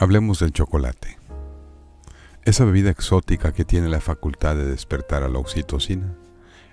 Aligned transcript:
Hablemos 0.00 0.38
del 0.38 0.52
chocolate. 0.52 1.18
Esa 2.44 2.64
bebida 2.64 2.88
exótica 2.88 3.52
que 3.52 3.64
tiene 3.64 3.88
la 3.88 4.00
facultad 4.00 4.54
de 4.54 4.64
despertar 4.64 5.24
a 5.24 5.28
la 5.28 5.40
oxitocina 5.40 6.14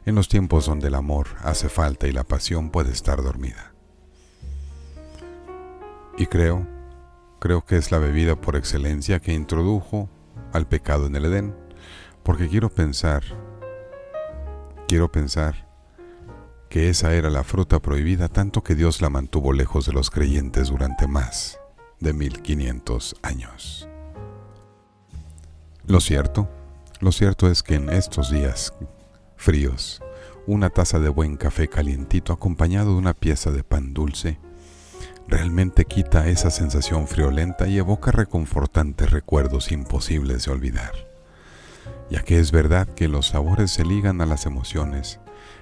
en 0.05 0.13
los 0.13 0.29
tiempos 0.29 0.67
donde 0.67 0.89
el 0.89 0.93
amor 0.93 1.29
hace 1.41 1.67
falta 1.67 2.07
y 2.07 2.11
la 2.11 2.23
pasión 2.23 2.69
puede 2.69 2.91
estar 2.91 3.23
dormida. 3.23 3.73
Y 6.19 6.27
creo, 6.27 6.67
creo 7.39 7.65
que 7.65 7.77
es 7.77 7.91
la 7.91 7.97
bebida 7.97 8.39
por 8.39 8.55
excelencia 8.55 9.19
que 9.19 9.33
introdujo 9.33 10.07
al 10.53 10.67
pecado 10.67 11.07
en 11.07 11.15
el 11.15 11.25
Edén, 11.25 11.55
porque 12.21 12.47
quiero 12.47 12.69
pensar, 12.69 13.23
quiero 14.87 15.11
pensar 15.11 15.67
que 16.69 16.89
esa 16.89 17.15
era 17.15 17.31
la 17.31 17.43
fruta 17.43 17.81
prohibida 17.81 18.27
tanto 18.27 18.61
que 18.61 18.75
Dios 18.75 19.01
la 19.01 19.09
mantuvo 19.09 19.51
lejos 19.51 19.87
de 19.87 19.93
los 19.93 20.11
creyentes 20.11 20.69
durante 20.69 21.07
más 21.07 21.59
de 22.05 22.13
1500 22.13 23.15
años. 23.23 23.89
Lo 25.87 25.99
cierto, 25.99 26.47
lo 26.99 27.11
cierto 27.11 27.49
es 27.49 27.63
que 27.63 27.75
en 27.75 27.89
estos 27.89 28.29
días 28.29 28.73
fríos, 29.35 30.01
una 30.45 30.69
taza 30.69 30.99
de 30.99 31.09
buen 31.09 31.35
café 31.35 31.67
calientito 31.67 32.31
acompañado 32.31 32.91
de 32.91 32.99
una 32.99 33.15
pieza 33.15 33.49
de 33.49 33.63
pan 33.63 33.95
dulce 33.95 34.37
realmente 35.27 35.85
quita 35.85 36.27
esa 36.27 36.51
sensación 36.51 37.07
friolenta 37.07 37.67
y 37.67 37.79
evoca 37.79 38.11
reconfortantes 38.11 39.09
recuerdos 39.09 39.71
imposibles 39.71 40.45
de 40.45 40.51
olvidar, 40.51 40.91
ya 42.11 42.21
que 42.21 42.37
es 42.37 42.51
verdad 42.51 42.87
que 42.87 43.07
los 43.07 43.29
sabores 43.29 43.71
se 43.71 43.83
ligan 43.83 44.21
a 44.21 44.27
las 44.27 44.45
emociones 44.45 45.19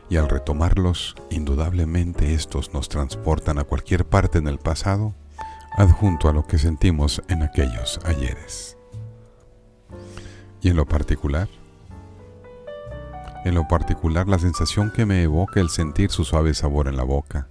y 0.09 0.17
al 0.17 0.27
retomarlos, 0.27 1.15
indudablemente 1.29 2.33
estos 2.33 2.73
nos 2.73 2.89
transportan 2.89 3.59
a 3.59 3.63
cualquier 3.63 4.03
parte 4.03 4.39
en 4.39 4.49
el 4.49 4.57
pasado 4.57 5.15
adjunto 5.75 6.29
a 6.29 6.33
lo 6.33 6.45
que 6.45 6.57
sentimos 6.57 7.21
en 7.29 7.41
aquellos 7.41 7.99
ayeres. 8.05 8.77
Y 10.61 10.69
en 10.69 10.77
lo 10.77 10.85
particular, 10.85 11.49
en 13.43 13.55
lo 13.55 13.67
particular 13.67 14.27
la 14.27 14.39
sensación 14.39 14.91
que 14.91 15.05
me 15.05 15.23
evoca 15.23 15.59
el 15.59 15.69
sentir 15.69 16.11
su 16.11 16.23
suave 16.23 16.53
sabor 16.53 16.87
en 16.87 16.95
la 16.95 17.03
boca, 17.03 17.47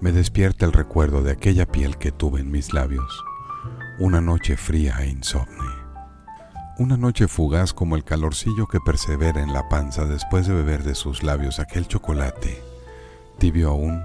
me 0.00 0.12
despierta 0.12 0.66
el 0.66 0.72
recuerdo 0.72 1.22
de 1.22 1.32
aquella 1.32 1.66
piel 1.66 1.96
que 1.96 2.12
tuve 2.12 2.40
en 2.40 2.50
mis 2.50 2.72
labios, 2.72 3.24
una 3.98 4.20
noche 4.20 4.56
fría 4.56 4.98
e 5.00 5.08
insomne. 5.08 5.64
Una 6.78 6.98
noche 6.98 7.26
fugaz 7.26 7.72
como 7.72 7.96
el 7.96 8.04
calorcillo 8.04 8.66
que 8.66 8.80
persevera 8.80 9.42
en 9.42 9.54
la 9.54 9.66
panza 9.70 10.04
después 10.04 10.46
de 10.46 10.54
beber 10.54 10.84
de 10.84 10.94
sus 10.94 11.22
labios 11.22 11.58
aquel 11.58 11.88
chocolate, 11.88 12.62
tibio 13.38 13.70
aún, 13.70 14.04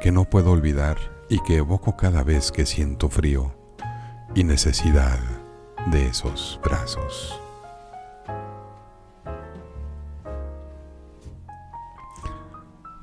que 0.00 0.12
no 0.12 0.24
puedo 0.24 0.52
olvidar 0.52 1.13
y 1.28 1.40
que 1.40 1.56
evoco 1.56 1.96
cada 1.96 2.22
vez 2.22 2.52
que 2.52 2.66
siento 2.66 3.08
frío 3.08 3.54
y 4.34 4.44
necesidad 4.44 5.18
de 5.86 6.06
esos 6.06 6.60
brazos. 6.62 7.40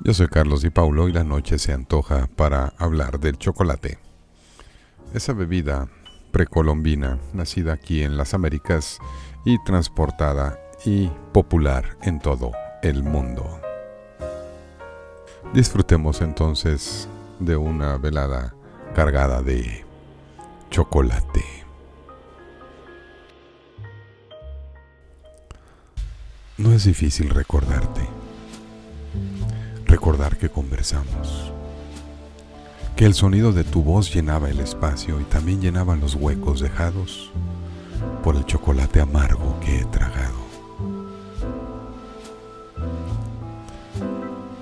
Yo 0.04 0.12
soy 0.14 0.26
Carlos 0.26 0.62
Di 0.62 0.70
Paulo 0.70 1.08
y 1.08 1.12
la 1.12 1.22
noche 1.22 1.58
se 1.58 1.72
antoja 1.72 2.26
para 2.26 2.72
hablar 2.78 3.20
del 3.20 3.38
chocolate. 3.38 3.98
Esa 5.14 5.32
bebida 5.32 5.88
precolombina, 6.32 7.20
nacida 7.32 7.74
aquí 7.74 8.02
en 8.02 8.16
las 8.16 8.34
Américas 8.34 8.98
y 9.44 9.62
transportada 9.62 10.58
y 10.84 11.08
popular 11.32 11.96
en 12.02 12.18
todo 12.18 12.50
el 12.82 13.04
mundo. 13.04 13.60
Disfrutemos 15.54 16.20
entonces 16.20 17.08
de 17.44 17.56
una 17.56 17.98
velada 17.98 18.54
cargada 18.94 19.42
de 19.42 19.84
chocolate. 20.70 21.44
No 26.58 26.72
es 26.72 26.84
difícil 26.84 27.30
recordarte, 27.30 28.08
recordar 29.86 30.36
que 30.36 30.48
conversamos, 30.48 31.52
que 32.94 33.06
el 33.06 33.14
sonido 33.14 33.52
de 33.52 33.64
tu 33.64 33.82
voz 33.82 34.14
llenaba 34.14 34.48
el 34.48 34.60
espacio 34.60 35.20
y 35.20 35.24
también 35.24 35.60
llenaba 35.60 35.96
los 35.96 36.14
huecos 36.14 36.60
dejados 36.60 37.32
por 38.22 38.36
el 38.36 38.44
chocolate 38.44 39.00
amargo 39.00 39.58
que 39.60 39.80
he 39.80 39.84
tragado. 39.86 40.42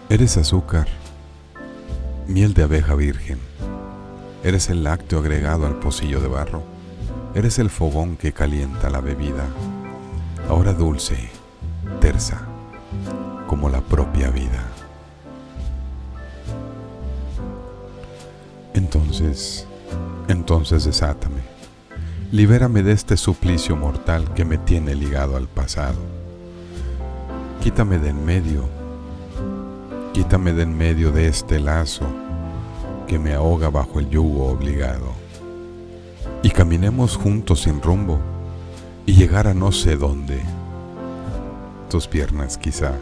Eres 0.09 0.37
azúcar 0.39 0.89
miel 2.31 2.55
de 2.55 2.63
abeja 2.63 2.95
virgen. 2.95 3.39
Eres 4.45 4.71
el 4.71 4.85
lácteo 4.85 5.19
agregado 5.19 5.67
al 5.67 5.81
pocillo 5.81 6.21
de 6.21 6.29
barro. 6.29 6.63
Eres 7.35 7.59
el 7.59 7.71
fogón 7.71 8.17
que 8.17 8.33
calienta 8.33 8.89
la 8.89 9.01
bebida, 9.01 9.47
ahora 10.49 10.73
dulce, 10.73 11.29
tersa, 12.01 12.43
como 13.47 13.69
la 13.69 13.81
propia 13.81 14.31
vida. 14.31 14.65
Entonces, 18.75 19.67
entonces 20.29 20.85
desátame. 20.85 21.43
Libérame 22.31 22.85
de 22.85 22.93
este 22.93 23.17
suplicio 23.17 23.75
mortal 23.75 24.33
que 24.35 24.45
me 24.45 24.57
tiene 24.57 24.95
ligado 24.95 25.37
al 25.37 25.49
pasado. 25.49 25.99
Quítame 27.61 27.99
de 27.99 28.11
en 28.11 28.25
medio 28.25 28.80
Quítame 30.13 30.53
de 30.53 30.65
en 30.65 30.77
medio 30.77 31.13
de 31.13 31.29
este 31.29 31.61
lazo 31.61 32.05
que 33.07 33.19
me 33.19 33.33
ahoga 33.33 33.71
bajo 33.71 34.01
el 34.01 34.11
yugo 34.11 34.47
obligado. 34.47 35.13
Y 36.43 36.51
caminemos 36.51 37.17
juntos 37.17 37.63
sin 37.63 37.81
rumbo 37.81 38.19
y 39.07 39.15
llegar 39.15 39.47
a 39.47 39.55
no 39.55 39.71
sé 39.71 39.97
dónde, 39.97 40.41
tus 41.89 42.09
piernas 42.09 42.59
quizá, 42.59 42.93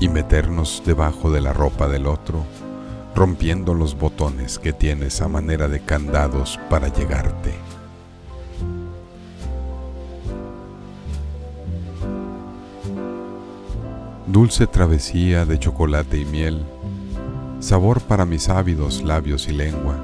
y 0.00 0.08
meternos 0.08 0.82
debajo 0.84 1.30
de 1.30 1.40
la 1.40 1.52
ropa 1.52 1.88
del 1.88 2.06
otro, 2.06 2.44
rompiendo 3.14 3.74
los 3.74 3.96
botones 3.98 4.58
que 4.58 4.72
tienes 4.72 5.22
a 5.22 5.28
manera 5.28 5.68
de 5.68 5.80
candados 5.80 6.58
para 6.68 6.88
llegarte. 6.88 7.54
Dulce 14.32 14.66
travesía 14.66 15.44
de 15.44 15.58
chocolate 15.58 16.18
y 16.18 16.24
miel, 16.24 16.64
sabor 17.60 18.00
para 18.00 18.24
mis 18.24 18.48
ávidos 18.48 19.02
labios 19.02 19.46
y 19.46 19.52
lengua, 19.52 19.96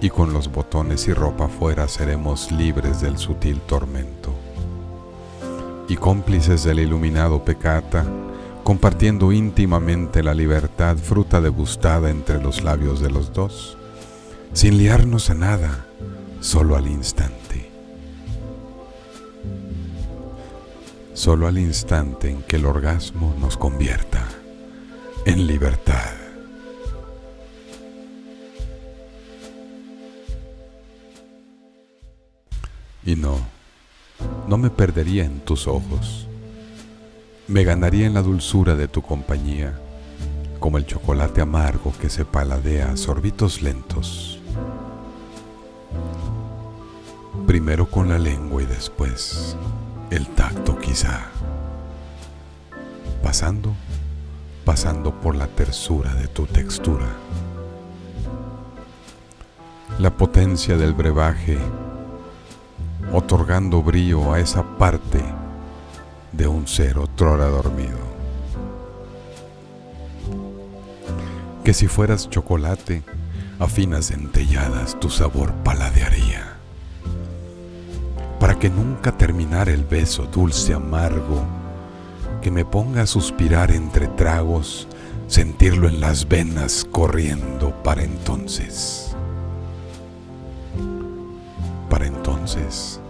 y 0.00 0.08
con 0.08 0.32
los 0.32 0.50
botones 0.50 1.06
y 1.06 1.12
ropa 1.12 1.46
fuera 1.48 1.86
seremos 1.86 2.50
libres 2.50 3.02
del 3.02 3.18
sutil 3.18 3.60
tormento. 3.60 4.32
Y 5.86 5.96
cómplices 5.96 6.64
del 6.64 6.78
iluminado 6.78 7.44
pecata, 7.44 8.06
compartiendo 8.64 9.32
íntimamente 9.32 10.22
la 10.22 10.32
libertad 10.32 10.96
fruta 10.96 11.42
degustada 11.42 12.08
entre 12.08 12.42
los 12.42 12.62
labios 12.64 13.00
de 13.00 13.10
los 13.10 13.34
dos, 13.34 13.76
sin 14.54 14.78
liarnos 14.78 15.28
a 15.28 15.34
nada, 15.34 15.84
solo 16.40 16.74
al 16.74 16.86
instante. 16.86 17.39
Solo 21.20 21.46
al 21.46 21.58
instante 21.58 22.30
en 22.30 22.42
que 22.44 22.56
el 22.56 22.64
orgasmo 22.64 23.36
nos 23.38 23.58
convierta 23.58 24.26
en 25.26 25.46
libertad. 25.46 26.14
Y 33.04 33.16
no, 33.16 33.36
no 34.48 34.56
me 34.56 34.70
perdería 34.70 35.26
en 35.26 35.40
tus 35.40 35.66
ojos. 35.66 36.26
Me 37.48 37.64
ganaría 37.64 38.06
en 38.06 38.14
la 38.14 38.22
dulzura 38.22 38.74
de 38.74 38.88
tu 38.88 39.02
compañía, 39.02 39.78
como 40.58 40.78
el 40.78 40.86
chocolate 40.86 41.42
amargo 41.42 41.92
que 42.00 42.08
se 42.08 42.24
paladea 42.24 42.92
a 42.92 42.96
sorbitos 42.96 43.60
lentos. 43.60 44.40
Primero 47.46 47.90
con 47.90 48.08
la 48.08 48.18
lengua 48.18 48.62
y 48.62 48.66
después 48.66 49.54
el 50.10 50.26
tacto 50.26 50.76
quizá, 50.76 51.20
pasando, 53.22 53.74
pasando 54.64 55.12
por 55.12 55.36
la 55.36 55.46
tersura 55.46 56.14
de 56.14 56.26
tu 56.26 56.46
textura, 56.46 57.06
la 60.00 60.10
potencia 60.10 60.76
del 60.76 60.94
brebaje, 60.94 61.58
otorgando 63.12 63.82
brío 63.82 64.32
a 64.32 64.40
esa 64.40 64.64
parte 64.78 65.22
de 66.32 66.48
un 66.48 66.66
ser 66.66 66.98
otrora 66.98 67.46
dormido. 67.46 68.10
Que 71.62 71.72
si 71.72 71.86
fueras 71.86 72.28
chocolate, 72.28 73.04
a 73.60 73.68
finas 73.68 74.08
dentelladas 74.08 74.98
tu 74.98 75.08
sabor 75.08 75.52
paladearía 75.62 76.49
para 78.50 78.58
que 78.58 78.68
nunca 78.68 79.12
terminara 79.12 79.70
el 79.70 79.84
beso 79.84 80.24
dulce 80.24 80.74
amargo, 80.74 81.44
que 82.42 82.50
me 82.50 82.64
ponga 82.64 83.02
a 83.02 83.06
suspirar 83.06 83.70
entre 83.70 84.08
tragos, 84.08 84.88
sentirlo 85.28 85.86
en 85.86 86.00
las 86.00 86.26
venas 86.26 86.84
corriendo 86.90 87.72
para 87.84 88.02
entonces. 88.02 89.14
entonces 92.04 93.00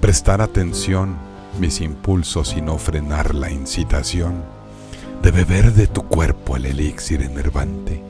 prestar 0.00 0.40
atención 0.40 1.16
mis 1.60 1.80
impulsos 1.80 2.56
y 2.56 2.60
no 2.60 2.76
frenar 2.76 3.36
la 3.36 3.52
incitación 3.52 4.42
de 5.22 5.30
beber 5.30 5.74
de 5.74 5.86
tu 5.86 6.02
cuerpo 6.02 6.56
el 6.56 6.66
elixir 6.66 7.22
enervante, 7.22 8.02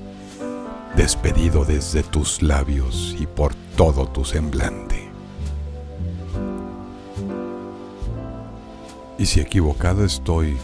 despedido 0.97 1.67
desde 1.67 2.03
tus 2.03 2.41
labios 2.41 3.15
y 3.21 3.27
por 3.27 3.55
todo 3.77 4.07
tu 4.09 4.25
semblante. 4.25 5.08
Y 9.19 9.27
si 9.27 9.41
equivocado 9.41 10.05
estoy, 10.05 10.57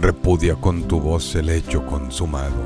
repudia 0.00 0.56
con 0.56 0.84
tu 0.84 0.98
voz 0.98 1.34
el 1.34 1.50
hecho 1.50 1.84
consumado, 1.84 2.56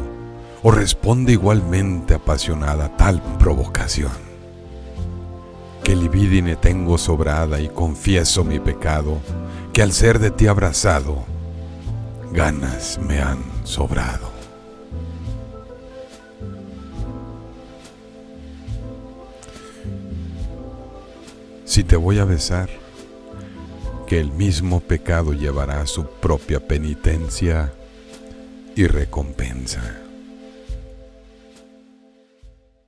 o 0.63 0.71
responde 0.71 1.33
igualmente 1.33 2.15
apasionada 2.15 2.97
tal 2.97 3.21
provocación. 3.39 4.13
Que 5.83 5.97
libidine 5.97 6.55
tengo 6.55 6.97
sobrada 6.97 7.61
y 7.61 7.69
confieso 7.69 8.45
mi 8.45 8.61
pecado, 8.61 9.19
que 9.73 9.83
al 9.83 9.93
ser 9.93 10.21
de 10.21 10.31
ti 10.31 10.47
abrazado, 10.47 11.25
ganas 12.33 13.01
me 13.01 13.21
han 13.21 13.43
sobrado. 13.65 14.33
Si 21.65 21.83
te 21.83 21.97
voy 21.97 22.21
a 22.21 22.25
besar, 22.25 22.84
que 24.07 24.21
el 24.21 24.31
mismo 24.33 24.81
pecado 24.81 25.33
llevará 25.33 25.87
su 25.87 26.07
propia 26.07 26.61
penitencia 26.61 27.73
y 28.77 28.87
recompensa. 28.87 30.04